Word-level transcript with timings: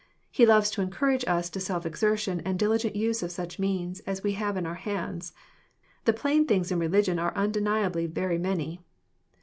He 0.31 0.47
loves 0.47 0.71
to 0.71 0.81
encourage 0.81 1.23
us 1.27 1.47
to 1.51 1.59
solf 1.59 1.85
exertion 1.85 2.39
and 2.39 2.57
diligent 2.57 2.95
use 2.95 3.21
of 3.21 3.31
such 3.31 3.59
means 3.59 3.99
as 4.07 4.23
we 4.23 4.31
have 4.31 4.57
in 4.57 4.65
our 4.65 4.73
hands. 4.73 5.31
The 6.05 6.11
plain 6.13 6.47
things 6.47 6.71
in 6.71 6.79
religion 6.79 7.19
are 7.19 7.35
undeniably 7.37 8.07
very 8.07 8.39
many. 8.39 8.79